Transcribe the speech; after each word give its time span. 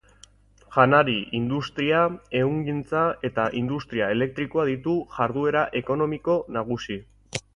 Janari-industria, 0.75 1.99
ehungintza 2.39 3.03
eta 3.29 3.45
industria 3.61 4.09
elektrikoa 4.15 4.67
ditu 4.71 4.97
jarduera 5.17 5.67
ekonomiko 5.83 6.39
nagusi. 6.57 7.01